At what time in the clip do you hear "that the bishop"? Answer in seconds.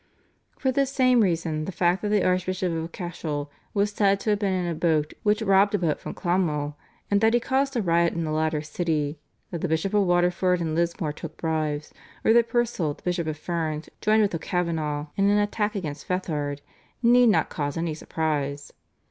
9.51-9.93